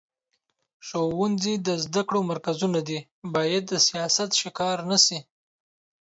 [0.87, 2.99] ښوونځي د زده کړو مرکزونه دي،
[3.35, 5.19] باید د سیاست ښکار نه شي.